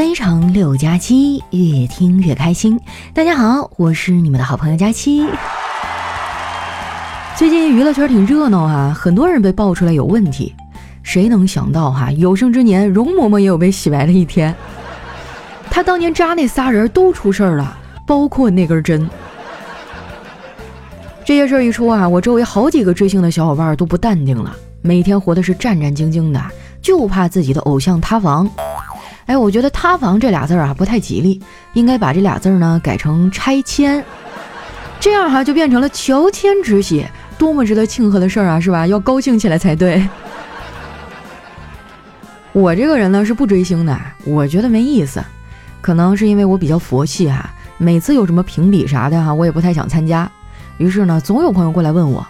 [0.00, 2.80] 非常六加七，越听越开心。
[3.12, 5.26] 大家好，我是你们的好朋友佳期。
[7.36, 10.54] 最近娱乐圈挺热闹啊，很多人被爆出来有问题。
[11.02, 14.54] 谁能想到哈，有生之年容嬷嬷也有被洗白的一天。
[15.70, 17.76] 她当年扎那仨人都出事儿了，
[18.06, 19.06] 包括那根针。
[21.26, 26.42] 这些事儿一出啊，我周围好几个追星的小伙伴都不淡定了，每天活的是战战兢兢的，
[26.80, 28.48] 就怕自己的偶像塌房。
[29.30, 31.40] 哎，我觉得“塌房”这俩字儿啊不太吉利，
[31.74, 34.04] 应该把这俩字儿呢改成“拆迁”，
[34.98, 37.06] 这样哈就变成了乔迁之喜，
[37.38, 38.88] 多么值得庆贺的事儿啊，是吧？
[38.88, 40.04] 要高兴起来才对。
[42.50, 45.22] 我这个人呢是不追星的，我觉得没意思，
[45.80, 50.28] 可能是因为我比较佛系哈，每次有什么评比啥的哈，我也不太想参加。
[50.78, 52.26] 于是呢，总有朋友过来问我：“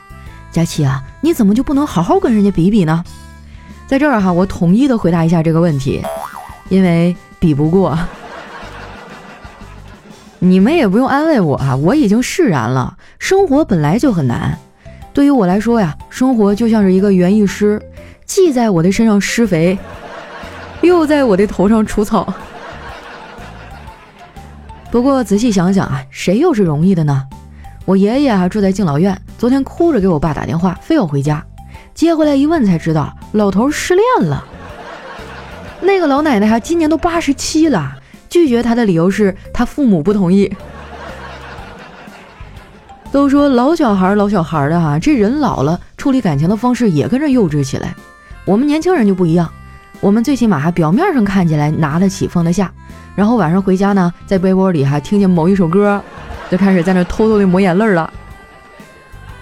[0.53, 3.03] 佳琪啊，你怎么就不能好好跟人家比比呢？”
[3.89, 6.03] 在这儿哈，我统一的回答一下这个问题。
[6.71, 7.99] 因为比不过，
[10.41, 12.97] 你们也不用安慰我啊，我已经释然了。
[13.19, 14.59] 生活本来就很难，
[15.13, 17.83] 对于我来说呀，生活就像是一个园艺师，
[18.25, 19.79] 既在我的身上施肥，
[20.81, 22.33] 又在我的头上除草。
[24.91, 27.25] 不过仔细想想啊，谁又是容易的呢？
[27.85, 31.45] 我爷爷啊住在敬老院，昨天哭着给我爸打电话，非要回家，
[31.95, 34.45] 接回来一问才知道，老头失恋了。
[35.83, 37.97] 那个老奶奶哈，今年都八十七了，
[38.29, 40.51] 拒绝他的理由是他父母不同意。
[43.11, 47.95] 都说老小孩老小孩的哈，这人老了，处理感情的方式也跟着幼稚起来。
[48.45, 49.51] 我们年轻人就不一样，
[50.01, 52.71] 我们最起码还表面上看起来拿得起放得下，
[53.17, 56.01] 然后晚上回家呢，在被窝里哈听见某一首歌，
[56.51, 58.13] 就开始在那偷偷的抹眼泪了。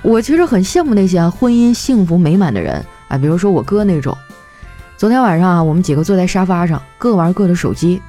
[0.00, 4.16] 我其实很羡慕那些婚姻幸福美满的人啊，比如说我哥那种。
[4.98, 8.02] 昨天晚上啊，我们几个坐在沙发上，各玩各的手机。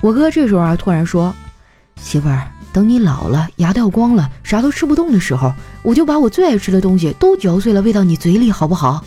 [0.00, 1.32] 我哥这时候啊，突然说
[2.02, 5.52] ：“媳妇儿，等你老了，牙掉光了，啥都吃不动的时候，
[5.84, 9.04] 我就把我最爱吃的东西都嚼碎了喂到你嘴里，好不好？”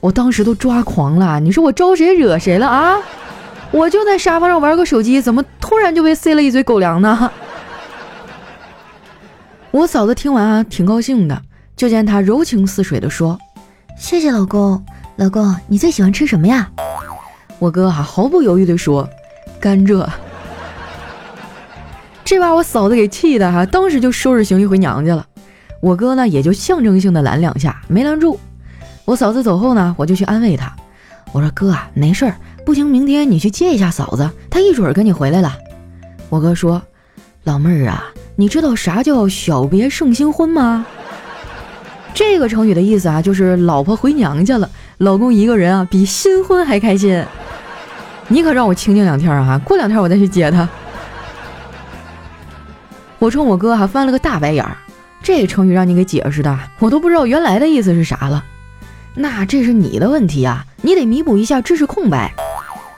[0.00, 2.98] 我当时都抓狂了，你说我招谁惹谁了啊？
[3.70, 7.30] 我就在沙发上玩个手机，怎么突然就被塞了一嘴狗粮呢？
[9.72, 11.40] 我嫂子听完啊，挺高兴的，
[11.74, 13.38] 就见她柔情似水的说
[13.98, 14.84] ：“谢谢老公。”
[15.18, 16.70] 老公，你最喜欢吃什么呀？
[17.58, 19.08] 我哥哈毫不犹豫地说
[19.58, 20.08] ：“甘蔗。”
[22.24, 25.26] 这把我嫂子给气的哈，当时就收拾行李回娘家了。
[25.82, 28.38] 我哥呢也就象征性的拦两下，没拦住。
[29.04, 30.72] 我嫂子走后呢，我就去安慰他，
[31.32, 35.52] 我说：“哥啊，没事儿，不行，明天你去接一下嫂子，她一准儿跟你回来了。”
[36.30, 36.80] 我哥说
[37.42, 38.04] ：“老妹儿啊，
[38.36, 40.86] 你知道啥叫小别胜新婚吗？”
[42.18, 44.68] 这个成语的意思啊，就是老婆回娘家了。
[44.96, 47.24] 老公一个人啊，比新婚还开心。
[48.26, 49.56] 你可让我清静两天啊！
[49.64, 50.68] 过两天我再去接他。
[53.20, 54.76] 我冲我哥还翻了个大白眼儿。
[55.22, 58.44] 这成语让你给解释的，我都不知道原来的意思是啥了。
[59.14, 62.34] 那这是你的问题啊，你得弥补一下知识空白。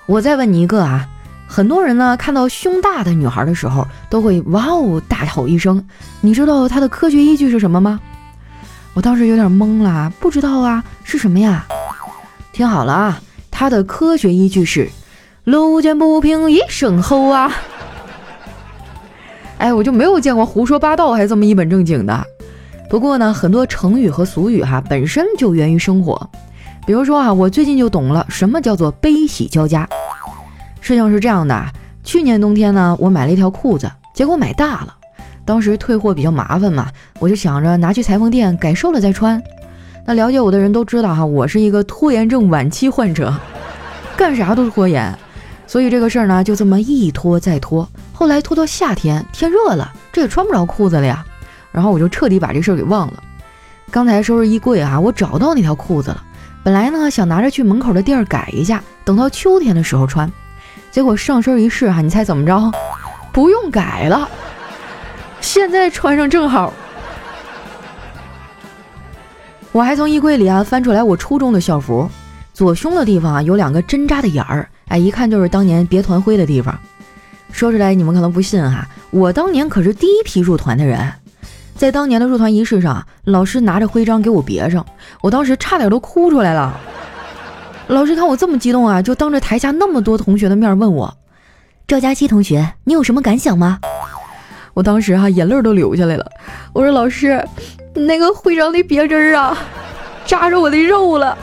[0.06, 1.06] 我再问你一个啊，
[1.46, 5.86] 很多人呢看到胸大的女孩的时候，都会哇哦大吼一声。
[6.22, 8.00] 你知道它的科学依据是什么吗？
[8.94, 11.66] 我当时有点懵了，不知道啊，是什么呀？
[12.52, 13.20] 听好了啊，
[13.50, 14.90] 它的科学依据是
[15.44, 17.52] “路见不平一声吼”啊！
[19.58, 22.26] 哎，我就没有见过胡说八道还这么一本正经的。
[22.88, 26.28] 不过呢，很多成语和俗语哈本身就源于生活。
[26.84, 29.88] 比如说啊，我最近就懂了什么叫做悲喜交加。
[30.80, 31.66] 事情是这样的，
[32.02, 34.96] 去年冬天呢，我买了一条裤子，结果买大了。
[35.50, 36.86] 当时退货比较麻烦嘛，
[37.18, 39.42] 我就想着拿去裁缝店改瘦了再穿。
[40.06, 43.34] 那了解我的人都知道哈，我是一个拖延症晚期患者，
[44.16, 45.12] 干啥都拖延，
[45.66, 47.88] 所以这个事儿呢就这么一拖再拖。
[48.12, 51.26] 后来拖到夏天，天热了，这也穿不着裤子了呀。
[51.72, 53.20] 然后我就彻底把这事儿给忘了。
[53.90, 56.22] 刚才收拾衣柜啊，我找到那条裤子了。
[56.62, 60.30] 本来呢想拿着去门口的店改一下，等到秋天的时候穿。
[60.92, 62.70] 结果上身一试哈，你猜怎么着？
[63.32, 64.28] 不用改了，
[65.40, 66.72] 现在穿上正好。
[69.72, 72.08] 我还从衣柜里啊翻出来我初中的校服，
[72.52, 76.76] 左胸的地方啊有两个针扎的眼儿，哎，一看就是当年别团徽的地方。
[77.52, 81.12] 说出来你们可能不信哈，我当年可是第一批入团的人，
[81.74, 84.84] 在当年的入团仪式上，老师拿着徽章给我别上，
[85.20, 86.78] 我当时差点都哭出来了。
[87.88, 91.12] 老师看我这么激动啊，就当着台下那么多同学的面问我
[91.88, 93.80] ：“赵佳琪同学，你有什么感想吗？”
[94.74, 96.30] 我当时哈眼泪都流下来了，
[96.72, 97.42] 我说：“老师。”
[97.92, 99.58] 那个徽章的别针啊，
[100.24, 101.36] 扎着我的肉了。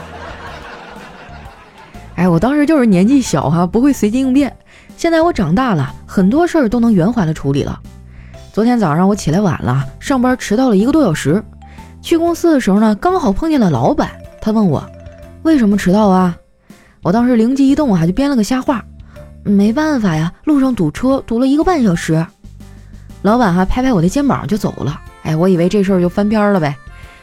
[2.14, 4.56] 哎，我当时就是年纪小哈，不会随机应变。
[4.96, 7.78] 现在我长大了，很多事儿都能圆滑的处理了。
[8.50, 11.44] 昨天早上我起来晚了，上班迟到了一个多小时。
[12.00, 14.10] 去公司的时候呢，刚好碰见了老板，
[14.40, 14.82] 他问我
[15.42, 16.34] 为什么迟到啊？
[17.02, 18.82] 我当时灵机一动啊，就编了个瞎话，
[19.42, 22.26] 没办法呀，路上堵车堵了一个半小时。
[23.22, 25.00] 老板哈拍拍我的肩膀就走了。
[25.22, 26.76] 哎，我以为这事儿就翻篇了呗，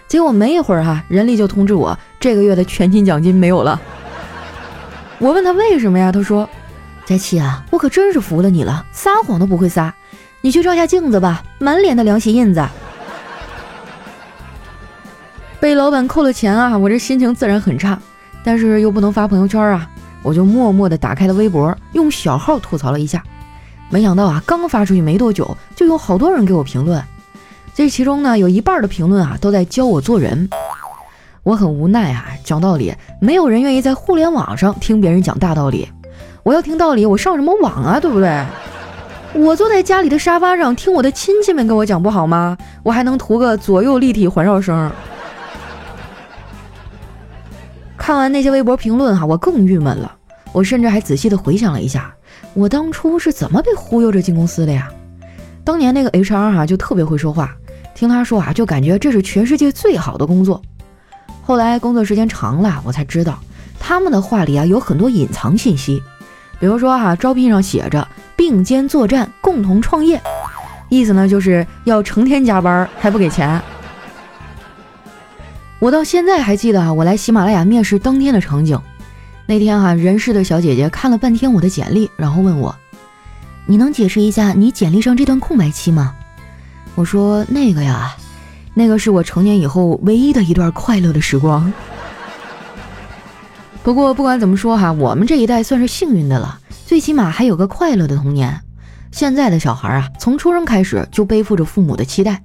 [0.07, 3.79] 结果没一会儿哈，人力就通知我这个月的全勤奖金没有了。
[5.17, 6.11] 我问他为什么呀？
[6.11, 6.47] 他说
[7.05, 9.93] ：“佳琪啊，我可真是服了你了，撒谎都不会撒。
[10.41, 12.61] 你去照下镜子吧，满脸的凉鞋印子。
[15.59, 17.97] ”被老板扣了钱啊，我这心情自然很差，
[18.43, 19.89] 但是又不能发朋友圈啊，
[20.21, 23.23] 我就默默的打开了微博，用小号吐槽了一下。
[23.89, 27.01] 没想到啊，刚发出去没多久，就有好多人给我评论。
[27.73, 30.49] 这其中呢，有一半的评论啊，都在教我做人。
[31.43, 35.87] 我很无奈啊，讲道理，没有人愿意在互联网上听别人讲大道理。
[36.43, 37.99] 我要听道理，我上什么网啊？
[37.99, 38.43] 对不对？
[39.33, 42.57] 我坐在家里的沙发上听我的亲戚们给我讲不好吗？
[42.83, 44.91] 我还能图个左右立体环绕声。
[47.97, 50.15] 看完那些微博评论哈，我更郁闷了。
[50.53, 52.15] 我甚至还仔细的回想了一下，
[52.55, 54.89] 我当初是怎么被忽悠着进公司的呀？
[55.65, 57.53] 当年那个 HR 哈就特别会说话，
[57.93, 60.61] 听他说啊，就感觉这是全世界最好的工作。
[61.41, 63.37] 后来工作时间长了，我才知道
[63.77, 66.01] 他们的话里啊有很多隐藏信息，
[66.57, 68.07] 比如说哈，招聘上写着
[68.37, 70.21] 并肩作战，共同创业，
[70.87, 73.61] 意思呢就是要成天加班还不给钱。
[75.79, 78.79] 我到现在还记得啊，我来喜马拉雅面试当天的场景。
[79.47, 82.75] 那天哈，人事的小姐姐看了半天我的简历，然后问我
[83.67, 86.15] ：“你能解释一下你简历上这段空白期吗？”
[86.95, 88.15] 我说：“那个呀。”
[88.77, 91.71] 那个是我成年以后唯一的一段快乐的时光。
[93.83, 98.59] 不过不管怎么说哈，我们这一代算是幸运的了，最起码还有个快乐的童年。
[99.11, 102.41] 现在的小孩啊，从出生开始就背负着父母的期待。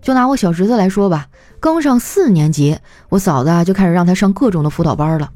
[0.00, 1.26] 就拿我小侄子来说吧，
[1.60, 2.78] 刚上四年级，
[3.10, 5.30] 我嫂子啊就开始让他上各种的辅导班了。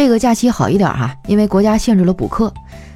[0.00, 2.50] 这个假期好一点哈，因为国家限制了补课，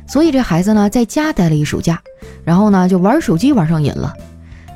[0.06, 2.01] 所以这孩子呢在家待了一暑假，
[2.45, 4.15] 然后呢就玩手机玩上瘾了。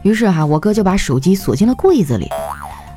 [0.02, 2.28] 于是哈，我哥就把手机锁进了柜子里。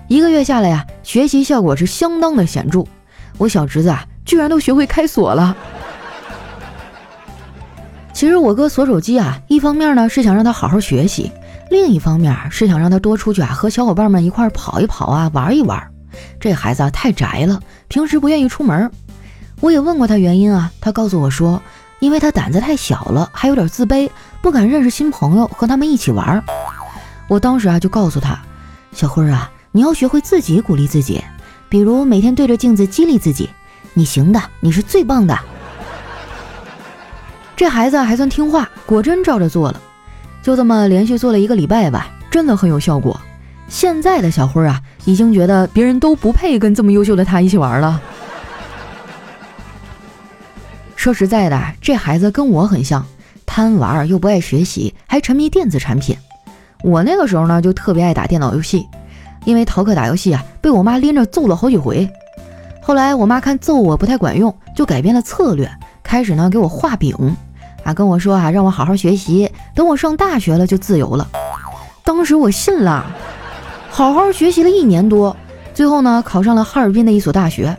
[0.09, 2.83] 一个月下来呀，学习效果是相当的显著。
[3.37, 5.55] 我小侄子啊，居然都学会开锁了。
[8.11, 11.31] 其实我哥锁手机啊，一方面呢是想让他好好学习，
[11.69, 15.81] 另一方面是想让他多出去啊，和小伙伴们一块跑一跑啊，玩一玩。
[16.37, 18.91] 这孩子啊太宅了，平时不愿意出门。
[19.61, 21.61] 我也问过他原因啊，他告诉我说，
[21.99, 24.09] 因为他胆子太小了，还有点自卑，
[24.41, 26.43] 不敢认识新朋友，和他们一起玩。
[27.27, 28.37] 我当时啊就告诉他，
[28.91, 31.23] 小辉儿啊，你要学会自己鼓励自己，
[31.69, 33.49] 比如每天对着镜子激励自己，
[33.93, 35.37] 你行的，你是最棒的。
[37.55, 39.79] 这孩子还算听话，果真照着做了，
[40.41, 43.21] 就这么连续做了一个礼拜吧，真的很有效果。
[43.67, 48.01] 现在的小辉儿啊，已经觉得别人都不配跟这么优秀的他一起玩了。
[51.01, 53.03] 说实在的，这孩子跟我很像，
[53.43, 56.15] 贪玩又不爱学习，还沉迷电子产品。
[56.83, 58.85] 我那个时候呢，就特别爱打电脑游戏，
[59.43, 62.07] 因为逃课打游戏啊，被我妈拎着揍了好几回。
[62.83, 65.67] 后来我妈看揍我不太管用，就改变了策略，
[66.03, 67.35] 开始呢给我画饼，
[67.83, 71.27] 啊跟我说啊让我好好学习，等我上大学了就自由了。
[72.03, 73.03] 当时我信了，
[73.89, 75.35] 好好学习了一年多，
[75.73, 77.75] 最后呢考上了哈尔滨的一所大学。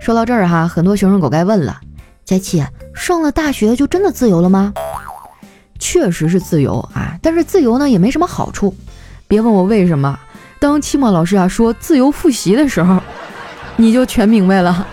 [0.00, 1.80] 说到这儿哈，很多学生狗该问了，
[2.24, 2.64] 佳琪
[2.94, 4.72] 上了大学就真的自由了吗？
[5.78, 8.74] 确实是自由啊，但是自由呢也没什么好处。
[9.26, 10.18] 别问我为什么，
[10.60, 13.00] 当期末老师啊说自由复习的时候，
[13.76, 14.86] 你就全明白了。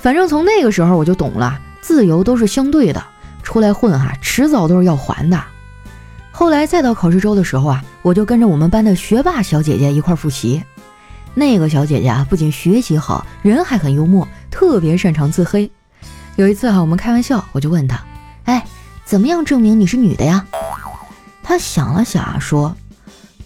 [0.00, 3.02] 反正从那个时候我就懂了，自由都是相对的，
[3.42, 5.42] 出来混哈，迟早都是要还的。
[6.30, 10.62] 后来再到考试周的时候啊，我就跟着我们班的学霸小姐姐一块复习。
[11.32, 15.68] 那个小姐姐啊，不仅学习好，人还很幽默，特别擅长自黑。
[16.36, 18.00] 有一次哈，我们开玩笑，我就问他。
[18.44, 18.64] 哎，
[19.04, 20.46] 怎么样证明你是女的呀？
[21.42, 22.76] 他想了想啊，说：“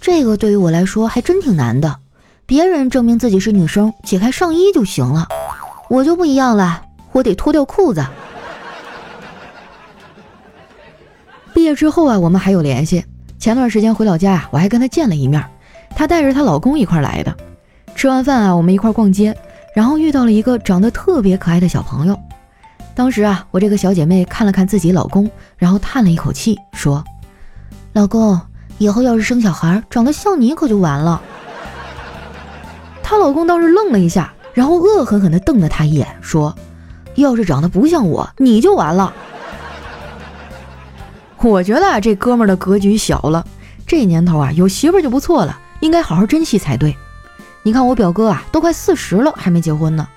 [0.03, 1.97] 这个对于我来说还真挺难的。
[2.45, 5.27] 别人证明自己是女生，解开上衣就行了，
[5.89, 8.05] 我就不一样了，我得脱掉裤子。”
[11.55, 13.03] 毕业之后啊，我们还有联系。
[13.39, 15.43] 前段时间回老家啊，我还跟他见了一面。
[15.97, 17.35] 她带着她老公一块来的。
[17.97, 19.35] 吃完饭啊，我们一块逛街，
[19.75, 22.19] 然后遇到了一个长得特别可爱的小朋友。
[22.95, 27.05] 当时啊，我这个小姐妹看了看自己老公，然后叹了一口气，说
[27.95, 28.41] ：“老公，
[28.79, 31.23] 以后要是生小孩长得像你，可就完了。”
[33.03, 36.53] 她老公倒是愣了一下，然后恶狠狠地瞪了他一眼，说
[37.15, 39.13] ：“要是长得不像我，你就完了。”
[41.41, 43.47] 我觉得啊这哥们儿的格局小了，
[43.87, 46.97] 这年头啊，有媳妇就不错了，应该好好珍惜才对。
[47.63, 50.09] 你看我表哥啊，都快四十了，还没结婚呢。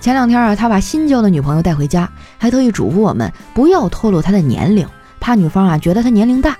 [0.00, 4.88] 前两天啊，他把新交的女朋友带回家，还特意嘱咐我们不要透露他的年龄，
[5.20, 6.56] 怕女方啊觉得他年龄大。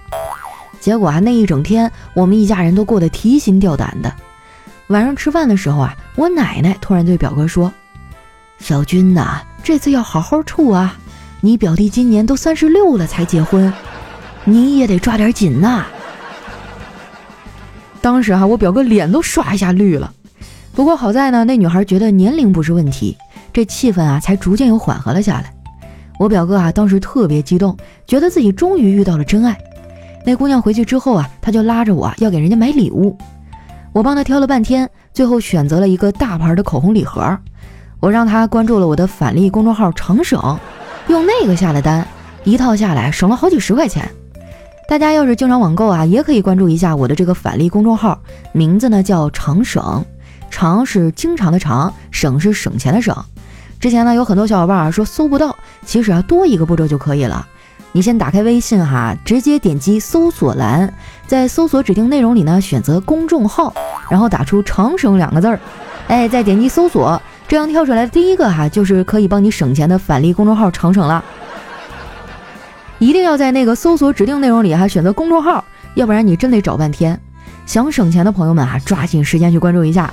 [0.79, 4.15] 结果啊，那一整天我们一家人都过得提心吊胆的。
[4.89, 7.73] 晚上吃饭的时候啊，我奶奶突然对表哥说
[8.59, 10.97] ：“小军呐，这次要好好处啊，
[11.41, 13.73] 你表弟今年都三十六了才结婚，
[14.45, 15.87] 你也得抓点紧呐。”
[18.01, 20.13] 当时哈，我表哥脸都唰一下绿了。
[20.73, 23.17] 不过好在呢，那女孩觉得年龄不是问题，
[23.53, 25.53] 这气氛啊才逐渐又缓和了下来。
[26.19, 27.77] 我表哥啊，当时特别激动，
[28.07, 29.57] 觉得自己终于遇到了真爱。
[30.25, 33.17] 那姑娘回去之后啊，他就拉着我要给人家买礼物。
[33.93, 37.37] 我帮他挑了半天，最后选择了一个大牌的口红礼盒。
[37.99, 40.59] 我让他关注了我的返利公众号“长省”，
[41.09, 42.07] 用那个下了单，
[42.45, 44.09] 一套下来省了好几十块钱。
[44.91, 48.21] 大家要是经常网购啊，也可以关注一下我的这个返利公众号，
[48.51, 50.05] 名字呢叫“长省”，
[50.51, 53.17] 长是经常的长，省是省钱的省。
[53.79, 55.55] 之前呢有很多小伙伴啊说搜不到，
[55.87, 57.47] 其实啊多一个步骤就可以了。
[57.93, 60.93] 你先打开微信哈，直接点击搜索栏，
[61.29, 63.73] 在搜索指定内容里呢，选择公众号，
[64.11, 65.61] 然后打出“长省”两个字儿，
[66.09, 71.25] 哎，再点击搜索，这样跳出来的第一个哈，就是可以帮你省钱的返利公众号“长省”了。
[73.01, 75.65] 一定要在那个搜索指定内容里哈选择公众号，
[75.95, 77.19] 要不然你真得找半天。
[77.65, 80.13] 想省钱的朋友们啊，抓紧时间去关注一下。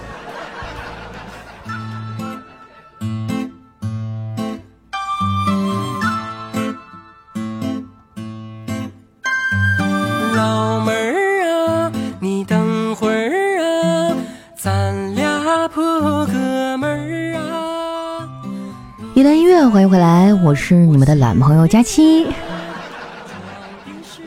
[10.34, 11.91] 老妹儿啊，
[12.22, 14.15] 你等会儿啊，
[14.58, 15.84] 咱俩破
[16.27, 18.29] 个门儿啊
[19.13, 22.27] 一段音乐，欢迎回来，我是你们的懒朋友佳期。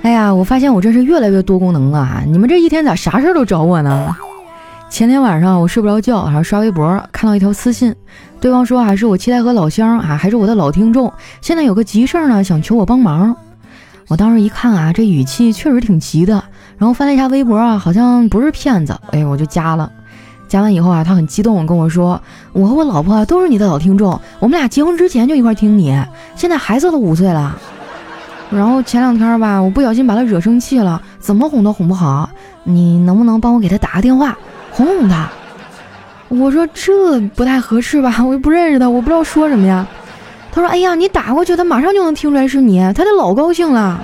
[0.03, 4.17] 哎呀，我发现我真是越来越多功能了啊，你们这一天咋啥事儿都找我呢？
[4.89, 7.95] 前天晚上我睡不着觉，然后刷微博看到一条私信，
[8.41, 13.37] 对方说还是我七台河老乡啊，还是我的老听众，现在有个急事儿呢，想求我帮忙。
[14.09, 16.43] 我当时一看啊，这语气确实挺急的，
[16.79, 19.93] 然后翻了一下微博啊，好像不是骗子，哎，我就加了。
[20.49, 22.21] 加完以后啊，他很激动，跟我说
[22.53, 25.97] ：“我和我老婆都是你的老听众，我们俩结婚之前就一块听你，
[26.35, 27.57] 现在孩子都五岁了。
[28.51, 32.29] 然后前两天吧，我不小心把他惹生气了，怎么哄都哄不好，
[32.65, 34.37] 你能不能帮我给他打个电话，
[34.73, 35.29] 哄哄他？”
[36.29, 39.87] 我说：“这不太合适吧，我又不认识他，我不知道说什么呀。”
[40.53, 44.01] 他说：“哎呀，你打过去，他马上就能听出来是你，他得老高兴了。”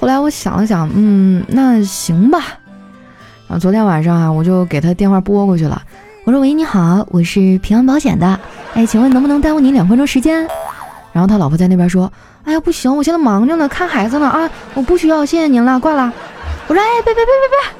[0.00, 2.40] 后来我想了想，嗯，那行吧。
[3.48, 5.82] 啊，昨天晚上啊，我就给他电话拨过去了。
[6.24, 8.38] 我说：“喂，你好，我是平安保险的。
[8.74, 10.46] 哎，请问能不能耽误您两分钟时间？”
[11.14, 16.12] 然后他老婆在那边说：“哎呀，不行，我现在忙着呢，看孩子呢啊，我不需要，谢谢您了，挂了。”
[16.66, 17.70] 我说：“哎，别别别别别，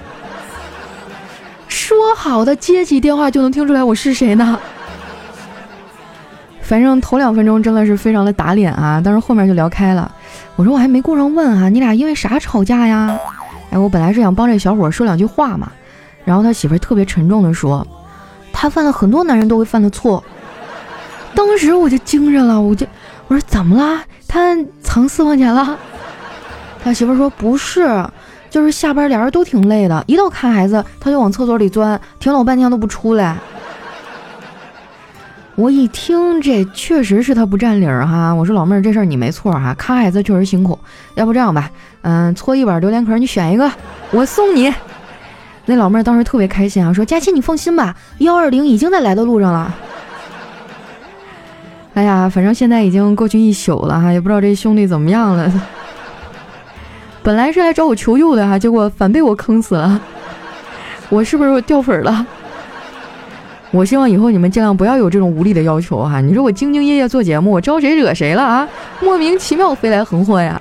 [1.66, 4.56] 说好的接起电话就能听出来我是谁呢？
[6.62, 10.08] 反正头两分钟真的是非常的打脸啊，但是后面就聊开了。
[10.54, 13.18] 我说我还没顾上问啊，你俩因为啥吵架呀？”
[13.72, 15.72] 哎，我本来是想帮这小伙说两句话嘛，
[16.24, 17.84] 然后他媳妇特别沉重的说，
[18.52, 20.22] 他犯了很多男人都会犯的错。
[21.34, 22.86] 当时我就惊着了，我就
[23.28, 24.02] 我说怎么了？
[24.28, 25.78] 他藏私房钱了？
[26.82, 28.04] 他媳妇说不是，
[28.50, 33.36] 就是下班俩人都挺累的，一到看孩子他就往厕所里钻，停老半天都不出来。
[35.56, 40.76] 我一听这确实是他不占理儿哈，我说老妹儿这事儿你没错哈，看孩子确实辛苦，
[41.14, 41.70] 要不这样吧，
[42.02, 43.70] 嗯，搓一碗榴莲壳你选一个，
[44.10, 44.74] 我送你。
[45.66, 49.72] 那老妹儿当时特别开心啊，说佳琪你放心吧，幺二零已经在来的路上了。
[51.94, 55.50] 哎呀，反正现在已经过去一宿了哈，也不知道这兄弟怎么样了。
[57.22, 60.00] 本来是来找我求救的哈，结果反被我坑死了，
[61.08, 62.26] 我是不是掉粉了？
[63.70, 66.20] 我希望以后你们尽量不要有这种无理的要求哈！
[66.20, 68.68] 你说我兢兢业业做节目，我招谁惹谁了啊？
[69.00, 70.60] 莫名其妙飞来横祸呀！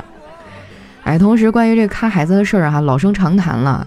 [1.03, 3.85] 哎，同时关于这个看孩子的事儿哈，老生常谈了。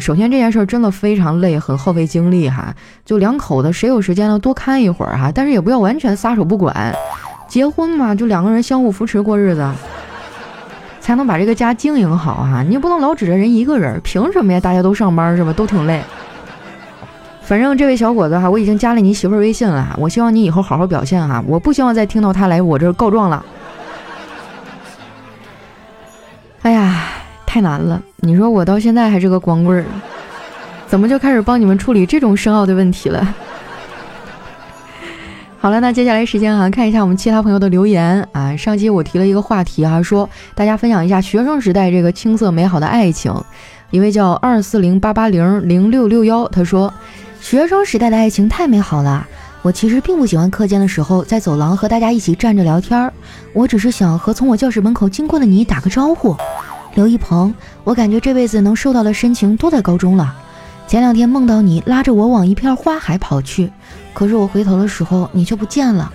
[0.00, 2.74] 首先这件事儿真的非常累，很耗费精力哈。
[3.04, 6.94] 就两口子谁有时间呢，多看一会儿哈，但是也不要完全撒手不管。
[7.48, 9.70] 结婚嘛，就两个人相互扶持过日子，
[11.00, 12.62] 才能把这个家经营好哈。
[12.62, 14.60] 你也不能老指着人一个人，凭什么呀？
[14.60, 15.52] 大家都上班是吧？
[15.52, 16.02] 都挺累。
[17.42, 19.94] 反正这位小伙子哈，我已经加了你媳妇儿微信了。
[19.98, 23.44] 我希望你以后好好表现哈，我不希望再听到他来我这儿告状了。
[26.62, 27.01] 哎呀，
[27.52, 28.02] 太难了！
[28.20, 29.84] 你说我到现在还是个光棍儿，
[30.86, 33.34] 怎么就开始帮你们处理这种深奥的问题了？
[35.60, 38.56] 好了，那接下来时间哈，看一下我们其他朋友的留言啊。
[38.56, 43.30] 上期我提了一个话题哈，说大家分享一下学生时代这个青涩美好的爱情。
[43.90, 46.90] 一位叫二四零八八零零六六幺，他说，
[47.42, 49.26] 学生时代的爱情太美好了。
[49.60, 53.12] 我其实并不喜欢课间的时候在走廊和大家一起站着聊天儿，
[53.52, 56.34] 我只是想和从我教室门口经过的你打个招呼。
[56.94, 60.34] 刘一鹏，我感觉这辈子能受到的深情都在高中了。
[60.86, 63.70] 前两天梦到你拉着我往一片花海跑去。
[64.12, 66.12] 可是我回头的时候，你却不见了。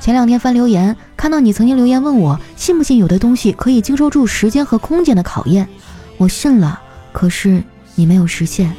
[0.00, 5.68] 前两天翻留言，看到你曾经留言问我，信不信有的东西可以经受住时间和空间的考验？
[6.16, 6.80] 我信了，
[7.12, 7.62] 可是
[7.94, 8.72] 你没有实现。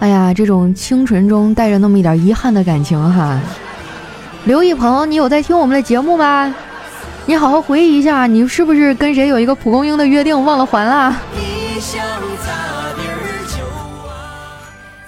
[0.00, 3.40] 哎呀，这种清纯中带着那么一点遗憾的感情哈。
[4.46, 6.52] 刘一鹏，你有在听我们的节目吗？
[7.24, 11.16] 你好好回忆一下，你是不是跟谁有一个蒲公英的约定忘了还了？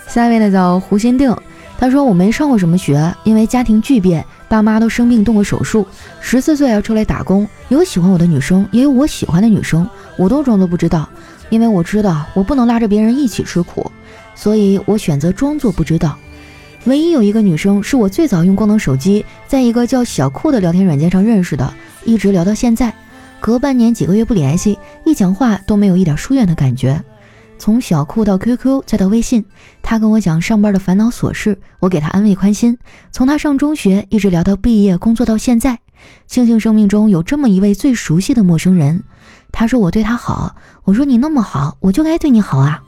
[0.06, 1.36] 下一位呢叫胡心定，
[1.76, 5.84] 他说我没上过什么学，因为家庭巨变，爸妈都生病动过手术，
[6.20, 11.08] 十四岁要出来打工，有喜欢我的女生，也有我喜欢的女生，我都装作不知道，
[11.50, 13.90] 因为我知道我不能拉着别人一起吃苦，
[14.36, 16.16] 所以我选择装作不知道。
[16.86, 21.72] 唯一有一个女生是我最早用功能手机，在一个叫小酷的聊天软件上认识的，
[22.04, 22.92] 一直聊到现在，
[23.40, 27.02] 隔半年几个月不联系，一讲话都没有一点疏远的感觉。
[27.56, 29.46] 从小酷到 QQ，再到微信，
[29.82, 32.76] 他跟我讲上班的烦恼琐事，我给他安慰宽心。
[33.10, 35.78] 从他上中学一直聊到毕业工作到现在，
[36.26, 39.04] 庆幸生命中有这么一位最熟悉的陌生人。
[39.50, 42.82] 他说我对他好，我说你那么好，我就该对你好啊。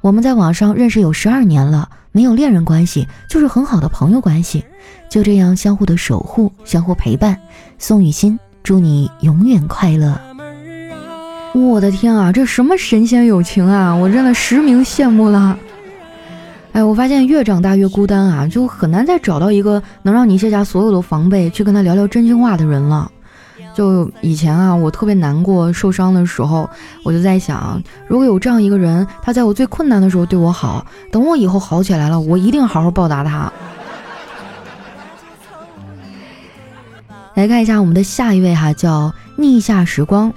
[0.00, 4.64] 我们在网上认识有十二年了，没有恋人关系，就是很好的朋友关系，
[5.08, 7.38] 就这样相互的守护，相互陪伴。
[7.78, 10.20] 宋雨欣，祝你永远快乐。
[11.54, 13.94] 我的天啊，这什么神仙友情啊！
[13.94, 15.56] 我真的实名羡慕了。
[16.72, 23.08] 哎，我发现越长大越孤单啊，就很难再找到一个能让你卸下所有的防备去跟他聊聊真心话的人了。
[23.78, 26.68] 就以前啊，我特别难过、受伤的时候，
[27.04, 33.52] 我就在想，如果有这样一个人，他在我最困难的时候对我好，等我以后好起来了，我一定好好报答他。
[37.36, 40.32] 来看一下我们的下一位哈，叫逆夏时光。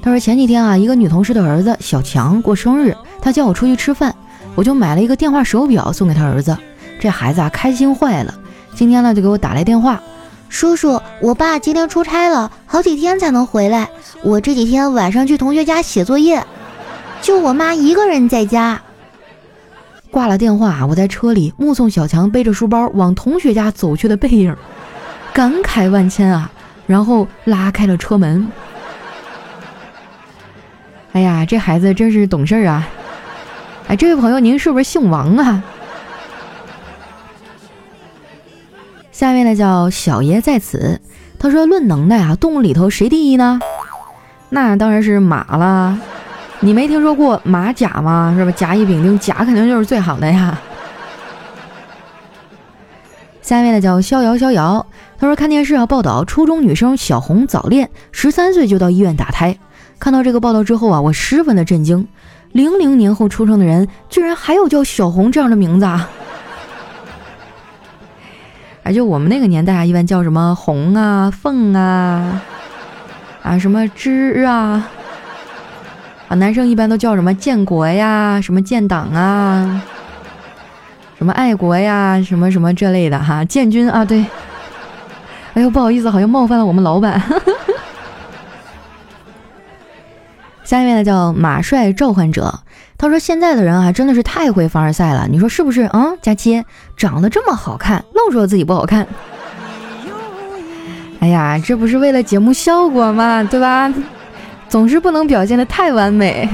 [0.00, 4.14] 他说前几天啊，一个女同事的儿子小强过生日，他叫我出去吃饭，
[4.54, 6.56] 我就买了一个电话手表送给他儿子。
[6.98, 8.34] 这孩子啊，开心坏了。
[8.74, 10.00] 今天呢，就给我打来电话，
[10.48, 13.88] 叔叔，我爸今天出差了，好几天才能回来。
[14.22, 16.44] 我这几天晚上去同学家写作业，
[17.20, 18.80] 就我妈一个人在家。
[20.10, 24.56] 挂了电话，我在车里目送小强背着书包往同学家走去的背影，
[25.32, 26.50] 感慨万千啊。
[26.86, 28.46] 然后拉开了车门。
[31.12, 32.88] 哎呀，这孩子真是懂事儿啊！
[33.88, 35.62] 哎，这位朋友，您是不是姓王啊？
[39.16, 41.00] 下面呢叫小爷在此，
[41.38, 43.58] 他说论能耐啊，动物里头谁第一呢？
[44.50, 45.98] 那当然是马了。
[46.60, 48.34] 你没听说过马甲吗？
[48.36, 48.50] 是吧？
[48.50, 50.60] 甲乙丙丁，甲肯定就是最好的呀。
[53.40, 54.84] 下面呢叫逍遥逍遥，
[55.18, 59.56] 他说看电视啊报道，初中女生小红早恋，十三岁就到医院打胎。
[59.98, 62.06] 看到这个报道之后啊，我十分的震惊。
[62.52, 66.06] 零零年后出生的人，居然还有叫小红这样的名字啊！
[68.86, 72.40] 哎，就我们那个年代啊，一般叫什么红啊、凤啊、
[73.42, 74.88] 啊什么芝啊，
[76.28, 79.82] 啊男生一般都叫什么建国呀、什么建党啊、
[81.18, 84.24] 什么爱国呀、什么什么这类的哈，建军啊，对。
[85.54, 87.20] 哎呦，不好意思，好像冒犯了我们老板。
[90.66, 92.58] 下面呢叫马帅召唤者，
[92.98, 95.88] 他说现在的人啊真的是太会凡尔赛了，你说是不是？
[95.92, 96.64] 嗯，佳期
[96.96, 99.06] 长得这么好看，愣说自己不好看。
[101.20, 103.44] 哎呀，这不是为了节目效果吗？
[103.44, 103.94] 对吧？
[104.68, 106.48] 总是不能表现的太完美。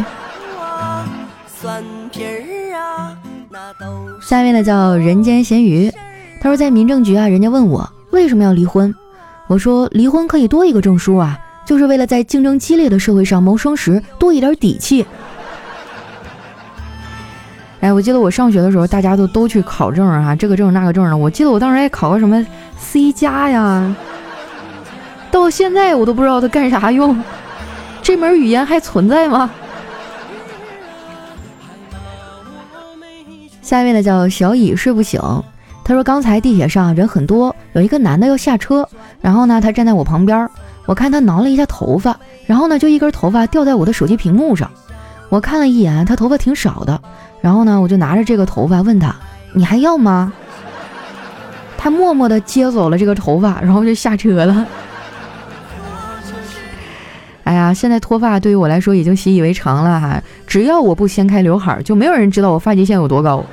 [4.21, 5.91] 下面呢叫人间咸鱼，
[6.39, 8.95] 他说在民政局啊，人家问我为什么要离婚，
[9.47, 11.39] 我说离婚可以多一个证书啊。
[11.73, 15.07] 就是为了在竞争激烈的社会上谋生时多一点底气。
[17.81, 21.17] 哎，我记得我上学的时候，大家都都去考证啊，这个证那个证的。
[21.17, 23.97] 我记得我当时还考个什么 C 加呀，
[25.31, 27.19] 到现在我都不知道它干啥用。
[28.03, 29.51] 这门语言还存在吗？
[33.63, 35.19] 下面的叫小乙睡不醒，
[35.83, 38.87] 他说刚才地铁上人很多，有一个男的要下车，
[39.23, 40.47] 然后呢，他站在我旁边。
[40.87, 44.71] 我看他挠了一下头发，然后呢，就一根头发掉在我的手机屏幕上。
[45.29, 47.01] 我看了一眼，他头发挺少的。
[47.41, 49.15] 然后呢，我就拿着这个头发问他
[49.55, 50.33] ：“你还要吗？”
[51.79, 54.67] 他默默地接走了这个头发，然后就下 车了。
[57.45, 63.45] 哎呀，现在脱发对于我来说已经习以为常了哈，只要我不掀开刘海，就没有人知道我发际线有多高。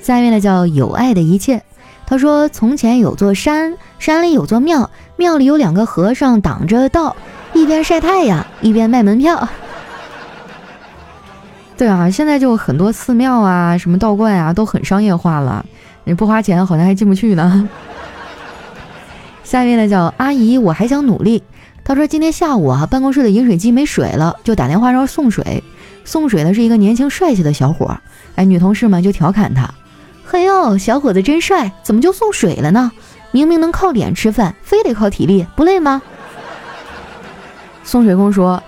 [0.00, 1.62] 下面呢叫有爱的一切，
[2.06, 7.16] 他说从前有座山，山里有座庙，庙里有两个和尚挡着道，
[7.52, 9.48] 一边晒太阳，一边卖门票。
[11.76, 15.64] 对啊，现在就很多寺庙啊，什么道观啊，都很商业化了，
[16.04, 17.68] 你不花钱好像还进不去呢。
[19.42, 21.42] 下面呢叫阿姨，我还想努力。
[21.82, 25.62] 他说今天下午啊，办公室的饮水机没水了，就打电话让送水。
[26.04, 27.96] 送水的是一个年轻帅气的小伙，
[28.36, 29.68] 哎，女同事们就调侃他
[30.26, 32.90] ：“嘿呦，小伙子真帅，怎么就送水了呢？
[33.30, 36.00] 明明能靠脸吃饭，非得靠体力，不累吗？”
[37.84, 38.62] 送水工说：“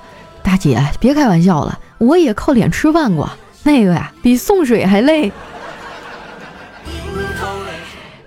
[0.45, 3.31] 大姐，别开玩笑了，我也靠脸吃饭过，
[3.62, 5.33] 那个呀，比送水还累，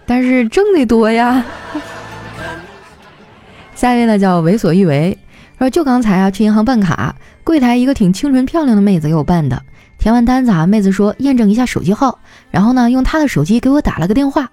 [0.05, 1.45] 但是挣得多呀。”
[3.75, 5.17] 下一位呢叫为所欲为，
[5.57, 9.61] 说就刚才啊去银行办卡，柜台一个挺清纯漂亮的妹子给我办的，
[9.99, 12.17] 填完单子啊，妹子说验证一下手机号，
[12.49, 14.49] 然后呢用她的手机给我打了个电话。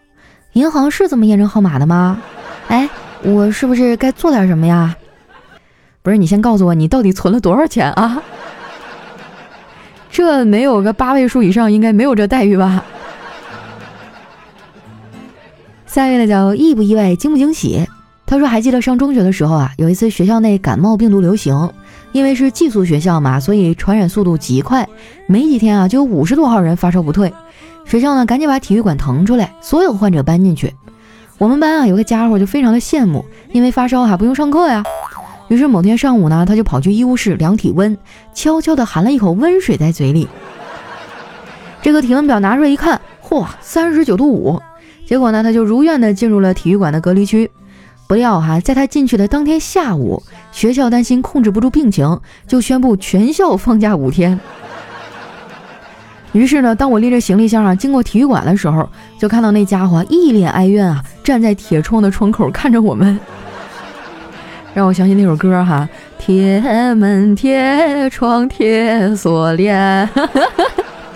[0.55, 2.21] 银行是这么验证号码的吗？
[2.69, 2.89] 哎，
[3.23, 4.97] 我是不是该做点什么呀？
[6.03, 8.21] 不是，你先告诉我你到底存了多少钱啊？
[10.11, 12.85] 这没有个八位数以上，应该没有这待遇吧？
[15.87, 17.87] 下一位呢叫意不意外，惊不惊喜？
[18.27, 21.71] 他说：“还记得上中学的时候啊，有一次学校内感冒病毒流行，
[22.17, 24.89] 因为是寄宿学校嘛，所以传染速度极快。
[25.27, 27.31] 没几天啊，就有五十多号人发烧不退。
[27.85, 30.73] 学校呢，赶紧把体育馆腾出来，所有患者搬进去。
[31.37, 34.83] 我们班啊，有个家伙就非常的羡慕，因为发烧还不用上课呀。
[35.49, 37.95] 于是某天上午呢，他就跑去医务室量体温，
[38.33, 40.27] 悄悄地含了一口温水在嘴里。
[41.83, 42.99] 这个体温表拿出来一看，
[43.29, 44.59] 嚯，三十九度五。
[45.05, 47.51] 结果呢，他就如愿的进入了体育馆的隔离区。”
[48.09, 50.23] 不料哈，在他进去的当天下午，
[50.57, 54.41] 学校担心控制不住病情，就宣布全校放假五天。
[56.33, 58.89] 于是呢，当我拎着行李箱啊经过体育馆的时候，
[59.19, 63.21] 就看到那家伙一脸哀怨啊，站在铁窗的窗口看着我们，
[64.73, 65.87] 让我想起那首歌哈：
[66.19, 66.63] 铁
[66.95, 70.09] 门铁窗铁锁链。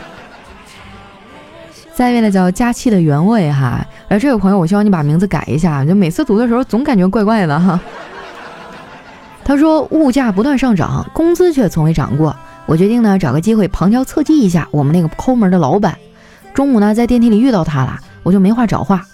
[1.97, 7.81] 下一位呢叫佳期的原味哈，而这位朋友我希望你把名字改一下，就每次读的时候总感觉怪怪的哈。
[9.51, 12.37] 他说物价不断上涨，工资却从未涨过，
[12.67, 15.99] 我决定呢找个机会旁敲侧击一下我们那个抠门的老板。
[16.55, 19.05] 中午呢在电梯里遇到他了，我就没话找话。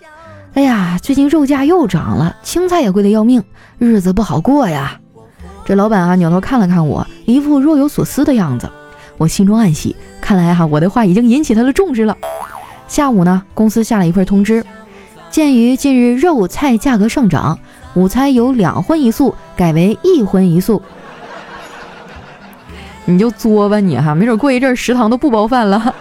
[0.53, 3.42] 哎呀，最近肉价又涨了，青菜也贵得要命，
[3.79, 5.01] 日子不好过呀。
[5.64, 8.68] 这老板啊扭头看了看我，一副若有所思的样子。
[9.16, 12.14] 我心中暗喜，看来哈我的话已经引起他的重视了。
[12.88, 14.62] 下午呢，公司下了一份通知，
[15.31, 17.59] 鉴于近日肉菜价格上涨，
[17.96, 20.80] 午餐由两荤一素改为一荤一素。
[23.06, 25.94] 你就作吧你哈，没准过一阵食堂都不包饭了。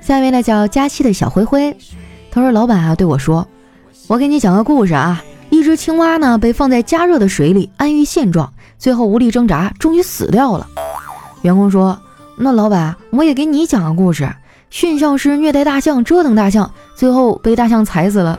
[0.00, 1.74] 下一位呢叫佳期的小灰灰，
[2.30, 3.48] 他说：“老板啊对我说，
[4.06, 10.68] 我给你讲个故事啊，一只青蛙呢被放在加热的水里安于现状，最后无力挣扎，终于死掉了。”
[11.42, 11.98] 员工说。
[12.34, 14.28] 那老板，我也给你讲个故事。
[14.70, 18.38] 驯象师虐待大象，折腾大象，最后被大象踩死了。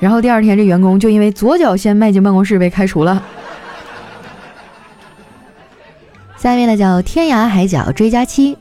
[0.00, 3.22] 然后第二天，这员工就因为左脚先迈进办公室被开除了。
[6.36, 8.58] 下一位呢，叫天涯海角追加期。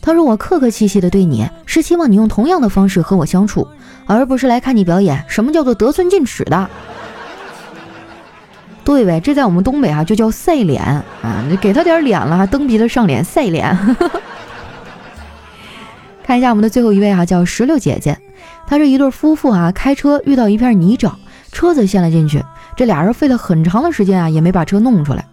[0.00, 3.66] 他说：“我客客气气的对你，是希望你用同样的方式和我相处，
[4.06, 5.24] 而不是来看你表演。
[5.26, 6.68] 什么叫做得寸进尺的？”
[8.84, 13.76] 对呗，这在我们东北啊就叫赛脸啊，你给他点脸了，蹬鼻子上脸赛脸。
[16.26, 18.18] 看一下我们的最后一位哈，叫石榴姐姐，
[18.66, 21.12] 她是一对夫妇啊，开车遇到一片泥沼，
[21.52, 22.42] 车子陷了进去，
[22.74, 25.26] 这俩人费了很长的时间啊，也没把车弄出来。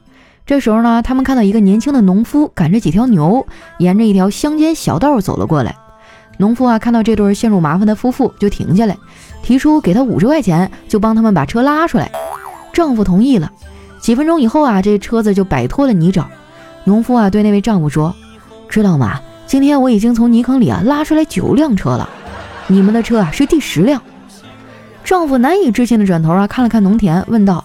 [0.45, 3.47] 这时候呢，他们看到一个年轻的农夫赶着几条牛，
[3.79, 5.73] 沿着一条乡间小道走了过来。
[6.39, 8.97] 农夫啊看到这对陷入麻烦的夫妇，就停下来，
[9.41, 12.11] 提出给他五十块钱，就帮他们把车拉出来。
[12.73, 13.49] 丈夫同意了，
[14.01, 16.25] 几分钟以后啊，这车子就摆脱了泥沼。
[16.83, 18.13] 农夫啊对那位丈夫说
[18.67, 19.21] ：“知道吗？
[19.51, 22.09] 今天我已经从泥坑里啊拉出来九辆车了，
[22.67, 24.01] 你们的车啊是第十辆。”
[25.03, 27.61] 丈夫难以置信的转头啊看了看农田，问道：“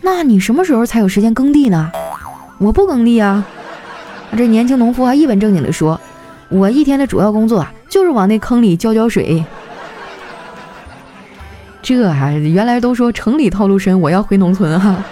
[0.00, 1.90] 那你什么时候才有时间耕地呢
[2.58, 3.44] ？”“我不耕地啊。”
[4.38, 6.00] 这年轻农夫还一本正经地说
[6.50, 9.44] ：“我一天的主要工作啊就是往那坑里浇浇水。”
[11.82, 15.02] 这还原来都说城里套路深，我要回农村哈。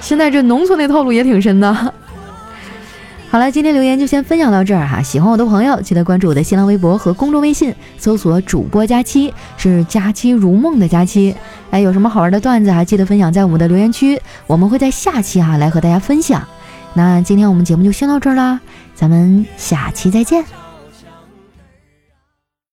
[0.00, 1.94] 现在这农村的套路也挺深的。
[3.34, 5.02] 好了，今天留言就先分享到这儿哈。
[5.02, 11.34] 喜欢我的朋友，记得关注我的新浪微博和公众微信，搜索主播佳期，是佳期如梦的佳期。
[11.72, 14.16] 哎，有什么好玩的段子啊，记得分享在我们的留言区，
[14.46, 16.46] 我们会在下期哈来和大家分享。
[16.92, 18.60] 那今天我们节目就先到这儿啦，
[18.94, 20.63] 咱们下期再见。